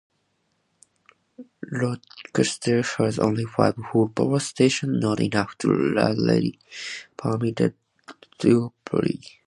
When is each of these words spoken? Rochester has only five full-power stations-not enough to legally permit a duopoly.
Rochester 1.71 2.81
has 2.81 3.19
only 3.19 3.43
five 3.45 3.75
full-power 3.91 4.39
stations-not 4.39 5.19
enough 5.19 5.55
to 5.59 5.67
legally 5.71 6.57
permit 7.15 7.59
a 7.59 7.73
duopoly. 8.39 9.23